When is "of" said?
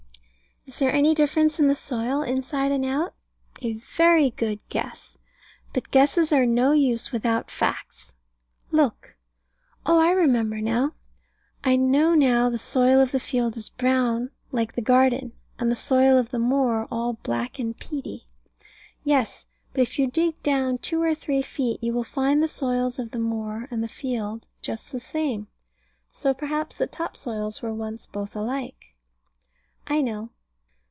13.01-13.11, 16.17-16.29, 22.99-23.11